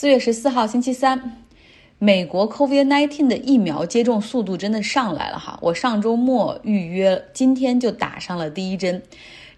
[0.00, 1.42] 四月十四号星期三，
[1.98, 5.58] 美国 COVID-19 的疫苗接种速度真的上来了哈！
[5.60, 9.02] 我上周末预约，今天就打上了第一针。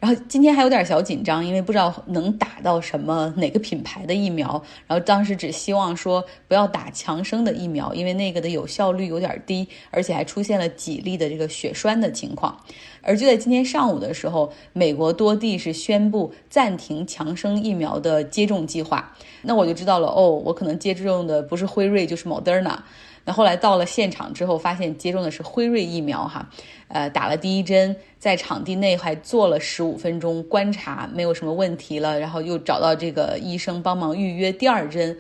[0.01, 4.51] 然后今天还有点小紧张，因为不知道能打到什么哪个品牌的疫苗。
[4.87, 12.59] 然后当时只希望说不要打强生的疫苗，因为那个的有效率有点低，而且还出现了几例的这个血栓的情况。
[13.03, 19.15] 而就在今天上午的时候，美国多地是宣布暂停强生疫苗的接种计划。
[19.43, 22.79] 那我就知道了，哦，我可能接种的不是辉瑞就是 Moderna。
[23.25, 26.49] 那后来到了现场之后，发现接种的是辉瑞疫苗哈，
[26.89, 35.19] 呃，打了第一针，在场地内还做了十五分钟观察，没有什么问题了，然后又找到这个医生帮忙预约第二针，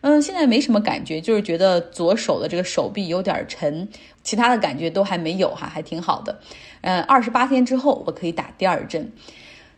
[0.00, 3.88] 嗯，现在没什么感觉，就是觉得左手的这个手臂有点沉，
[4.22, 6.38] 其他的感觉都还没有哈，还挺好的，
[6.82, 9.12] 嗯，二十八天之后我可以打第二针。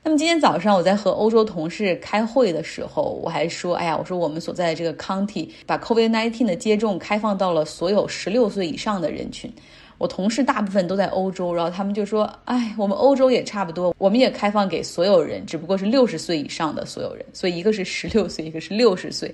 [0.05, 9.53] 那么今天早上我在和欧洲同事开会的时候，我还说，哎呀，我说我们所在的这个 county 把 COVID-19 的接种开放到了所有十六岁以上的人群。
[9.99, 17.25] 我同事大部分都在欧洲，然后他们就说，哎，我们欧洲也差不多，我们也开放给所有人，只不过是六十岁以上的所有人。
[17.33, 19.33] 所以一个是十六岁，一个是六十岁。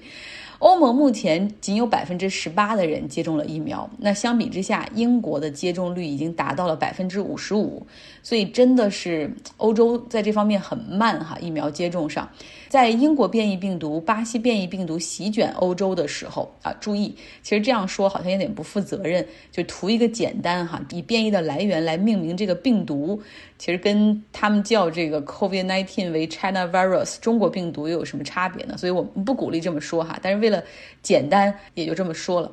[0.59, 7.87] 欧盟目前仅有百分之十八的人接种了疫苗，那相比之下，英国的接种率已经达到了百分之五十五，
[8.25, 12.29] 所以真的是欧洲在这方面很慢哈，疫苗接种上。
[12.69, 23.23] 在英国变异病毒、巴西变异病毒席卷欧洲的时候啊，注意，其实这样说好像有点不负责任，就图一个简单哈，以变异的来源来命名这个病毒，
[23.59, 28.77] 其实跟他们叫这个 COVID-19 为 China virus 中国病毒又有什么差别呢？
[28.79, 30.63] 所以我们不鼓励这么说哈，但是为了
[31.03, 32.51] 简单，也就这么说了。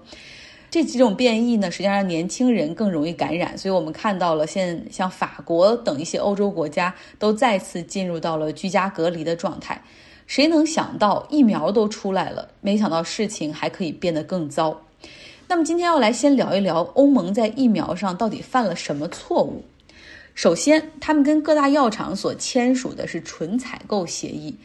[0.72, 9.81] 这几种变异呢，实际上让年轻人更容易感染，所以我们看到了，现像法国等一些欧洲国家都再次进入到了居家隔离的状态。
[10.28, 14.81] 谁能想到疫苗都出来了，没想到事情还可以变得更糟。
[15.48, 19.64] 那么今天要来先聊一聊欧盟在疫苗上到底犯了什么错误。
[20.36, 24.58] 首先，他们跟各大药厂所签署的是纯采购协议。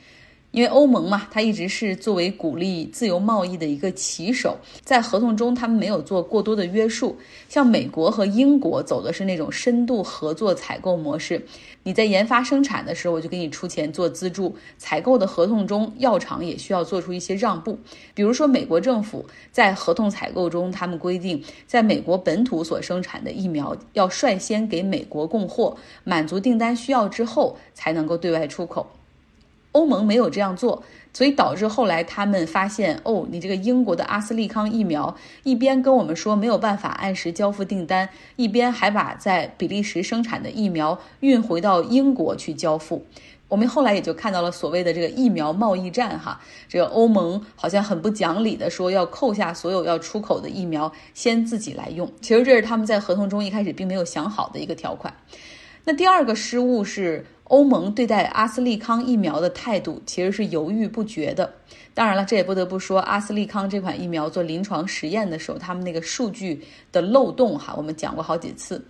[0.53, 7.17] 因为欧盟嘛，它一直是作为鼓励自由贸易的一个旗手，在合同中他们没有做过多的约束。
[7.49, 11.41] 像美国和英国走的是那种深度合作采购模式，
[11.85, 14.55] 你在研发生产的时候，我就给你出钱做资助。
[14.77, 17.79] 采购的合同中，药厂也需要做出一些让步。
[18.13, 28.85] 比如说，美国政府在合同采购中，他们规定，在美国本土所生产的疫苗要率先给美国供货，满足订单需要之后，才能够对外出口。
[29.73, 30.83] 欧盟没有这样做，
[31.13, 35.15] 所以导致后来他们发现，哦，你这个英国的阿斯利康疫苗
[35.45, 43.07] 一边跟我们说没有办法按时交付订单，一边还把在比利时生产的疫苗运回到英国去交付。
[43.47, 52.09] 我们后来也就看到了所谓的这个疫苗贸易战，哈，这个欧盟好像很不讲理的说要扣下所有要出口的疫苗，先自己来用。
[52.21, 55.13] 其实这是他们在合同中一开始并没有想好的一个条款。
[55.85, 57.25] 那第二个失误是。
[57.51, 61.53] 欧盟对待阿斯利康疫苗的态度其实是犹豫不决的。
[61.93, 68.81] 当然了，这也不得不说，阿斯利康这款疫苗做临床实验的时候，他们那个数据的漏洞哈，我们讲过好几次。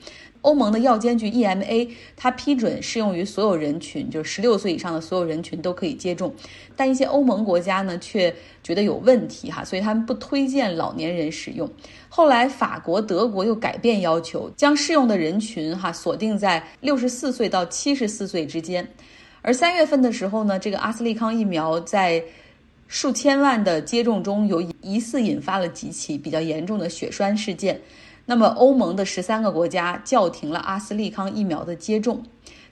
[0.43, 6.34] 欧盟的药监局 EMA，它批准适用于所有人群，就是十六岁以上的所有人群都可以接种。
[6.75, 11.71] 但一些欧盟国家呢，却觉得有问题哈，所以他们不推荐老年人使用。
[12.09, 18.89] 后来法国、德国又改变要求，将适用的人群哈锁定在六十四岁到七十四岁之间。
[19.43, 22.23] 而三月份的时候呢，这个阿斯利康疫苗在
[22.89, 27.81] 数千万的接种中有疑似引发了几起比较严重的血栓事件。
[28.31, 32.23] 那么，欧盟的十三个国家叫停了阿斯利康疫苗的接种。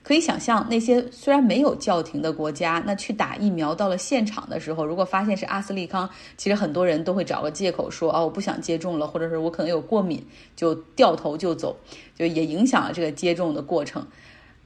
[0.05, 10.25] 可以想象，那些虽然没有叫停的国家，那去打疫苗到了现场的时候，如果发现是阿斯利康，其实很多人都会找个借口说：“哦，我不想接种了，或者是我可能有过敏，
[10.55, 11.77] 就掉头就走，
[12.15, 14.07] 就也影响了这个接种的过程。”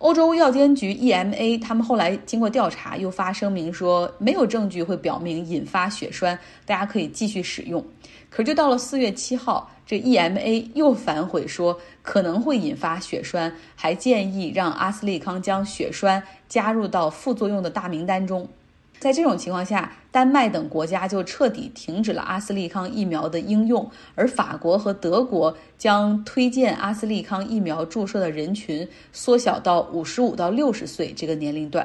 [0.03, 6.37] 欧洲药监局 EMA 他们后来经过调查，又发声明说，没有证据会表明引发血栓，
[6.67, 7.81] 大家可以继续使用。
[8.29, 9.71] 可是就到了四月七号。
[9.85, 18.49] 这 EMA 又反悔说可能会引发血栓，还建议让阿斯利康将血栓加入到副作用的大名单中。
[19.03, 31.85] 在这种情况下，丹麦等国家就彻底停止了阿斯利康疫苗的应用，而法国和德国将推荐阿斯利康疫苗注射的人群缩小到五十五到六十岁这个年龄段。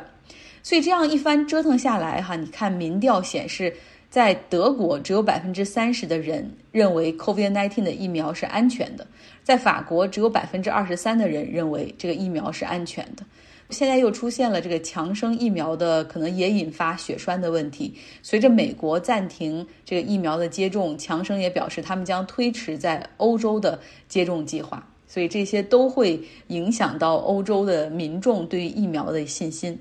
[0.62, 3.74] 所以这样一番折腾下来，哈，你看民调显示。
[4.10, 9.04] 在德国，只有百分之三十的人认为 COVID-19 的疫苗是安全的；
[9.44, 13.26] 在法国，只有百分之二十三的人认为这个疫苗是安全的。
[13.70, 17.94] 现在又出现了这个强生疫苗的可能也引发血栓的问题。
[18.24, 24.88] 随着美国暂停这个疫苗的接种，强生也表示他们将推迟在欧洲的接种计划。
[25.10, 29.80] 所以这些都会影响到欧洲的民众对于疫苗的信心。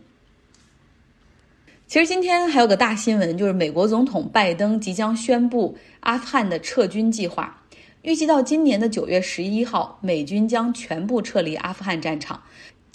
[1.88, 7.62] 其实今天还有个大新闻，就是美国总统拜登即将宣布阿富汗的撤军计划。
[8.02, 12.40] 预计到今年的九月十一号，美军将全部撤离阿富汗战场。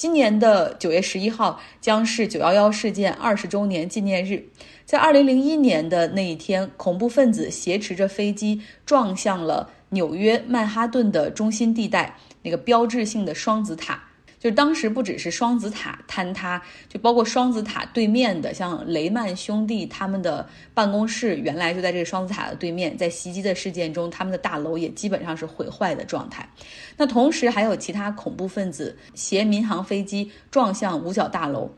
[0.02, 4.48] 今年的九月十一号将是九幺幺事件二十周年纪念日。
[4.84, 14.06] 在二零零一年的那一天，恐怖分子挟持着飞机撞向了纽约曼哈顿的中心地带那个标志性的双子塔。
[14.42, 16.60] 就当时不只是双子塔坍塌，
[16.90, 22.98] 就包括双子塔对面的，像雷曼兄弟他们的办公室，原来就在这个双子塔的对面。
[22.98, 26.50] 在袭击的事件中，他们的大楼也基本上是毁坏的状态。
[26.98, 31.70] 那同时还有其他恐怖分子携民航飞机撞向五角大楼。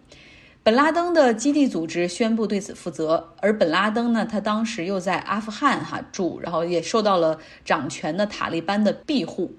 [0.64, 9.54] 本拉登的基地组织宣布对此负责，而本拉登呢，他当时又在阿富汗哈住，然后也受到了掌权的塔利班的庇护。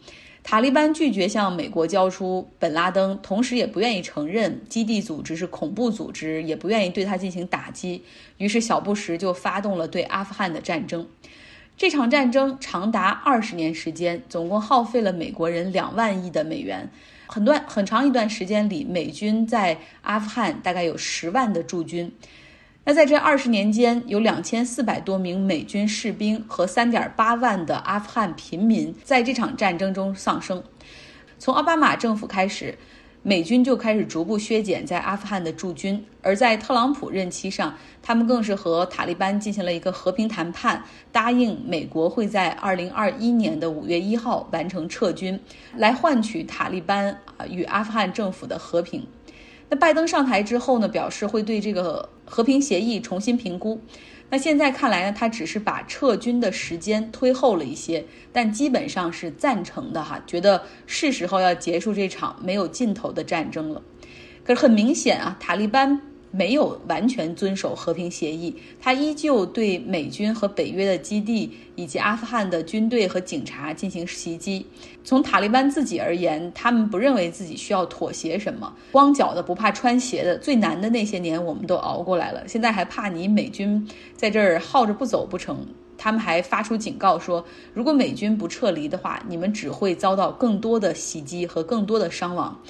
[0.45, 8.05] 塔利班拒绝向美国交出本拉登，同时也不愿意承认基地组织是恐怖组织，也不愿意对他进行打击。
[8.37, 11.09] 于是小布什就发动了对阿富汗的战争。
[11.79, 16.91] 这场战争长达二十年时间，总共耗费了美国人两万亿的美元。
[17.27, 22.13] 很段很长一段时间里，美军在阿富汗大概有十万的驻军。
[22.87, 30.63] 那在这二十年间，有两千四百多名美军士兵和三点八万的阿富汗平民在这场战争中丧生。
[31.39, 32.77] 从奥巴马政府开始，
[33.23, 45.41] 美军就开始逐步削减在阿富汗的驻军；而在特朗普任期上，他们更是和塔利班进行了一个和平谈判，答应美国会在二零二一年的五月一号完成撤军，
[45.75, 49.07] 来换取塔利班与阿富汗政府的和平。
[49.71, 53.81] 那拜登上台之后呢，表示会对这个和平协议重新评估。
[54.31, 63.83] 那现在看来呢，他只是把撤军的时间推后了一些，但基本上是赞成的哈，觉得是时候要结束这场没有尽头的战争了。
[64.43, 66.14] 可是很明显啊，塔利班。
[66.37, 74.67] 没有完全遵守和平协议，他依旧对美军和北约的基地以及阿富汗的军队和警察进行袭击。
[75.05, 80.37] 从塔利班自己而言，他们不认为自己需要妥协什么，光脚的不怕穿鞋的。
[80.39, 85.65] 最难的那些年我们都熬过来了，现在还怕你美军在这儿耗着不走不成？
[85.97, 92.61] 他们还发出警告说，如果美军不撤离的话，你们只会遭到更多的袭击和更多的伤亡。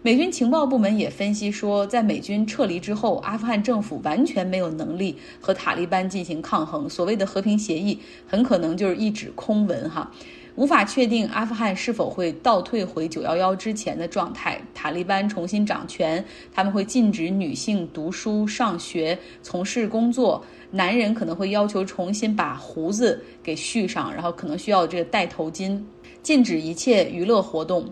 [0.00, 6.88] 美军情报部门也分析说，在美军撤离之后，阿富汗政府完全没有能力和塔利班进行抗衡。
[6.88, 10.08] 所谓的和平协议很可能就是一纸空文，哈，
[10.54, 14.62] 无法确定阿富汗是否会倒退回九幺幺之前的状态。
[14.72, 16.24] 塔利班重新掌权，
[16.54, 25.82] 他们会禁止女性读书、上学、从事工作，男人可能会要求重新把胡子给蓄上，然后可能需要这个戴头巾，
[26.22, 27.84] 禁止一切娱乐活动。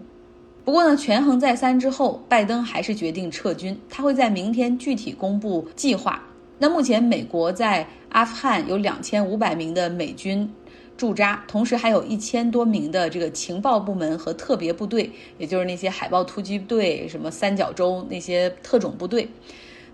[0.66, 3.78] 不过呢，权衡再三之后，拜登还是决定撤军。
[3.88, 6.20] 他会在明天具体公布计划。
[6.58, 10.52] 那目前，美国在阿富汗有两千五百名的美军
[10.96, 15.08] 驻扎，同时还有一千多名的这个情报部门和特别部队，
[15.38, 19.28] 也就是那些海豹突击队、什么三角洲那些特种部队。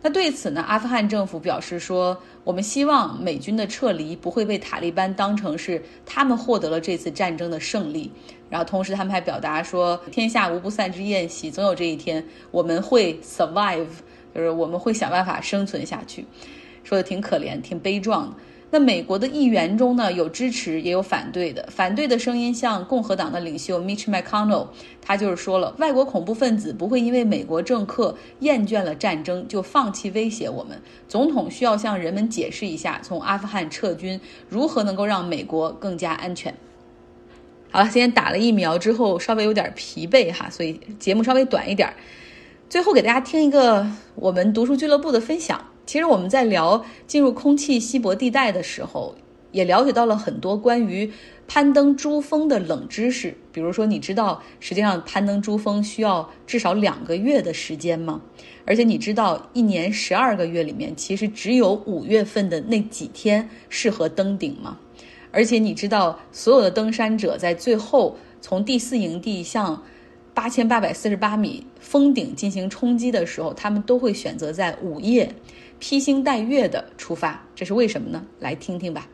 [0.04, 8.10] 那对此呢，阿富汗政府表示说，我们希望美军的撤离不会被塔利班当成是他们获得了这次战争的胜利。
[8.50, 13.86] 然后同时他们还表达说，天下无不散之宴席，总有这一天，我们会 survive，
[14.34, 16.26] 就是我们会想办法生存下去。
[16.82, 18.34] 说的挺可怜，挺悲壮的。
[18.74, 21.68] 那美国的议员中呢，有支持也有反对的。
[21.70, 24.68] 反对的声音像共和党的领袖 Mitch McConnell，
[25.02, 30.80] 他就是说了，外国恐怖分子不会因为美国政客厌倦了战争就放弃威胁我们。
[31.06, 36.54] 总统需要向人们解释一下，从阿富汗撤军如何能够让美国更加安全。
[37.70, 41.92] 好了，今天打了疫苗之后稍微有点疲惫哈，所以节目稍微短一点。
[42.70, 45.71] 最后给大家听一个我们读书俱乐部的分享。
[45.92, 49.14] 其实我们在聊进入空气稀薄地带的时候，
[49.50, 51.12] 也了解到了很多关于
[51.46, 53.36] 攀登珠峰的冷知识。
[53.52, 58.22] 比如说，你知道实际上攀登珠峰需要至少两个月的时间吗？
[58.64, 64.78] 而且你知道一年十二个月里面，其实只有五月份的那几天适合登顶吗？
[65.30, 69.82] 而且你知道所有的登山者在最后从第四营地向
[70.32, 75.30] 八千八百四十八米峰顶进行冲击的时候，他们都会选择在午夜。
[75.82, 78.24] 披星戴月的出发，这是为什么呢？
[78.38, 79.08] 来听听吧。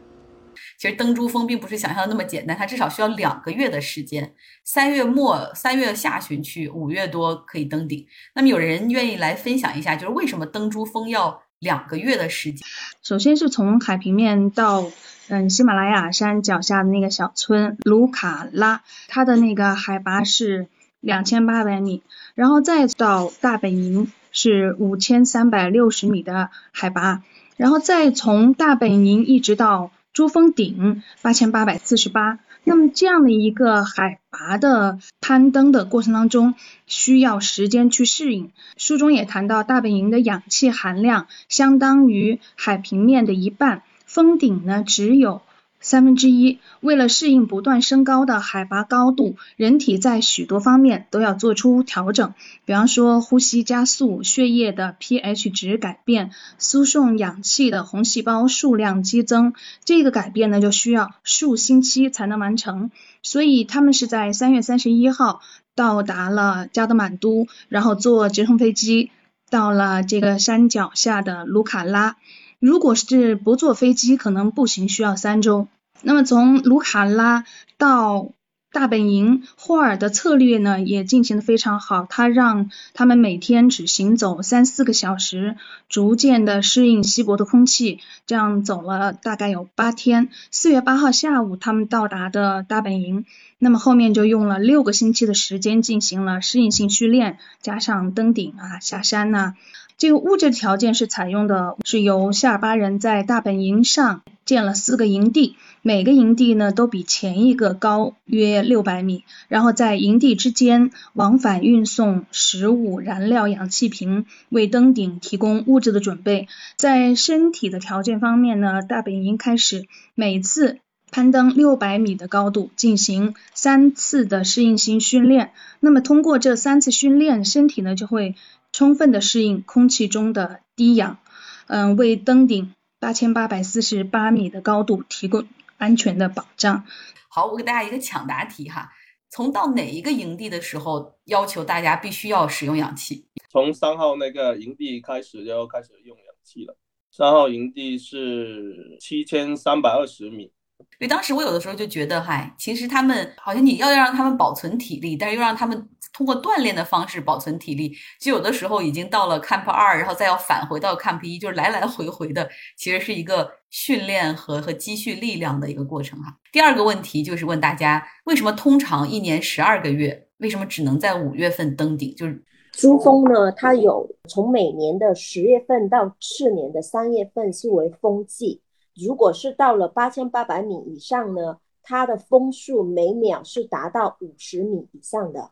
[0.79, 4.35] 其实登珠峰并不是想象的那么简单，它至少需要两个月的时间。
[4.65, 8.07] 三月末、三月下旬去，五月多可以登顶。
[8.35, 12.61] 那么有人愿意来分享一下，就是为什么登珠峰要两个月的时间？
[13.03, 14.85] 首先是从海平面到
[15.29, 20.69] 嗯喜马拉雅山脚下的那个小村卢卡拉，它的那个海拔是
[21.01, 22.03] 两千八百米，
[22.35, 27.25] 然后再到大本营是五千三百六十米的海拔。
[27.57, 36.55] 然后再从大本营一直到珠峰顶八千八百四十八，那么这样的一个海拔的攀登的过程当中，
[36.87, 38.53] 需要时间去适应。
[38.77, 45.43] 书中也谈到，大本营的氧气含量相当于海平面的一半，峰顶呢只有。
[45.89, 52.35] 三分之一，为了适应不断升高的海拔高度，人体在许多方面都要做出调整。
[52.67, 62.91] 比方说，呼吸加速、血液的 pH 值改变、输送氧气的红细胞数量激增，这个改变呢就需要数星期才能完成。
[63.23, 65.41] 所以他们是在三月三十一号
[65.75, 69.11] 到达了加德满都，然后坐直升飞机
[69.49, 72.19] 到了这个山脚下的卢卡拉。
[72.61, 75.67] 如果是不坐飞机，可能步行需要三周。
[76.03, 77.45] 那么从卢卡拉
[77.77, 78.33] 到
[78.71, 85.57] 大本营，霍尔的策略呢也进行的非常好，他让他们每天只行走三四个小时，
[85.89, 90.29] 逐渐的适应稀薄的空气，这样走了大概有八天。
[90.51, 93.25] 四月八号下午，他们到达的大本营，
[93.59, 99.55] 那么后面就用了六个星期的时间进行了适应性训练，加上登顶啊、下山呐。
[99.99, 116.47] 这个物质条件是采用的，是由夏尔巴人在大本营上建了四个营地，每个营地呢都比前一个高约六百米，然后在营地之间往返运送食物、燃料、氧气瓶，为登顶提供物质的准备。
[116.77, 120.79] 在身体的条件方面呢，大本营开始每次
[121.11, 125.51] 攀登六百米的高度进行三次的适应性训练，
[125.81, 128.37] 那么通过这三次训练，身体呢就会。
[128.73, 131.19] 充分的适应空气中的低氧，
[131.67, 135.47] 嗯，为登顶八千八百四十八米的高度提供
[135.77, 136.85] 安全的保障。
[137.29, 138.93] 好，我给大家一个抢答题哈，
[139.31, 143.27] 从到哪一个营地的时候要求大家必须要使用氧气？
[143.51, 146.77] 从三号那个营地开始就要开始用氧气了。
[147.11, 150.53] 三号营地是七千三百二十米。
[150.99, 166.37] 所以当时我有的时候就觉得，嗨，其实他们好像你要让他们保存体力，但是又让他们通过锻炼的方式保存体力，就有的时候已经到了 Camp 二，然后再要返回到 Camp 一，就是来来回回的，其实是一个训练和和积蓄力量的一个过程哈。
[166.51, 172.13] 第二个问题就是问大家，为什么通常一年十二个月，为什么只能在五月份登顶？
[172.17, 178.61] 就是珠峰呢，它有从每年的十月份到次年的三月份是为峰季。
[178.99, 185.51] 如果是到了八千八百米以上呢，它的风速每秒是达到五十米以上的。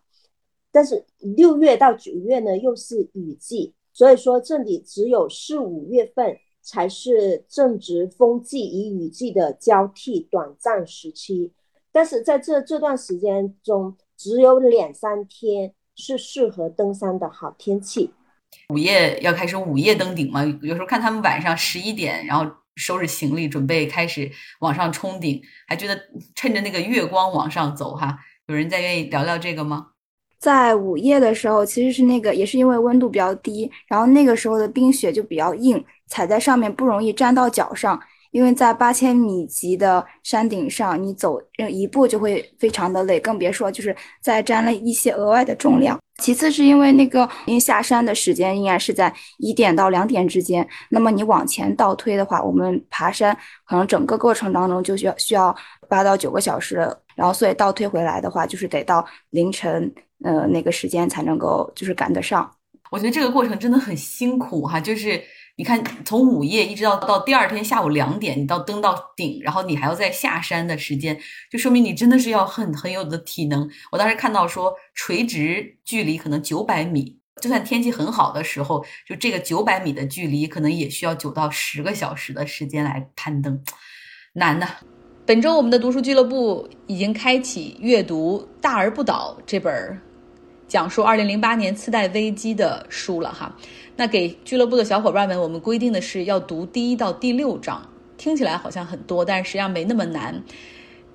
[0.72, 11.52] 但是六月到九月呢，又是雨季，所以说这里只有四五月份才是正值风季与雨季的交替短暂时期。
[11.92, 18.10] 但是在这这段时间中，只有两三天是适合登山的好天气。
[18.68, 20.44] 午夜要开始午夜登顶吗？
[20.62, 22.54] 有时候看他们晚上十一点，然后。
[22.76, 24.30] 收拾行李，准备开始
[24.60, 25.98] 往上冲顶，还觉得
[26.34, 28.18] 趁着那个月光往上走哈。
[28.46, 29.88] 有人再愿意聊聊这个吗？
[30.38, 38.00] 在午夜的时候，其实是那个也是因为温度比较低，然后那个时候的冰雪就比较硬，踩在上面不容易粘到脚上。
[38.36, 41.40] 因为在八千米级的山顶上，你走
[41.70, 45.98] 一步就会非常的累，更别说就是再沾了一些额外的重量。
[46.22, 55.56] 其次是因为那个，因为下山的时间应该是在一点到两点之间，那么你往前倒推的话，我们爬山可能整个过程当中就需要需要
[55.88, 56.76] 八到九个小时，
[57.14, 59.90] 然后所以倒推回来的话，就是得到凌晨
[60.22, 62.50] 呃那个时间才能够就是赶得上。
[62.90, 65.22] 我觉得这个过程真的很辛苦哈，就是。
[65.58, 71.18] 你看，从午夜一直到到第二天下午两点，你到登到顶，然后你还要再下山的时间，
[71.50, 73.66] 就说明你真的是要很很有的体能。
[73.90, 83.62] 我当时看到说，垂直距离可能九百米，就算天气很好的时候，就这个九百米的距离，可能也需要九到十个小时的时间来攀登，
[84.34, 84.68] 难呐。
[85.24, 89.72] 本周我们的读书俱乐部已经开启阅读《大而不倒》这本
[90.68, 93.56] 讲述二零零八年次贷危机的书了哈。
[93.96, 100.42] 那给俱乐部的小伙伴们，我们规定的是要读第一到第六章，听起来好像很多，但是实际上没那么难，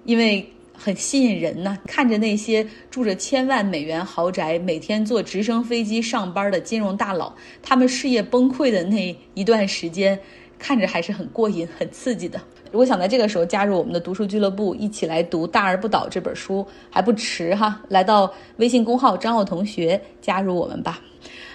[0.05, 1.77] 因为很吸引人呢。
[1.85, 10.19] 看着那些住着千万美元豪宅、每天坐直升飞机上班的金融大佬，他们事业崩溃的那一段时间，
[10.57, 12.41] 看着还是很过瘾、很刺激的。
[12.71, 17.81] 如果想在这个时候加入我们的读书俱乐部，一起来读《大而不倒》这本书，还不迟哈！
[17.89, 20.99] 来到微信公号张奥同学加入我们吧。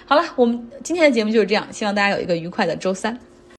[0.05, 3.17] 好了，我们今天的节目就是这样，希望大家有一个愉快的周三。